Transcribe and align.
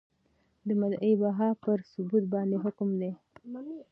د 0.67 0.69
مدعی 0.81 1.13
بها 1.21 1.49
پر 1.63 1.77
ثبوت 1.91 2.23
باندي 2.33 2.57
حکم 2.63 2.89
دی؟ 3.01 3.11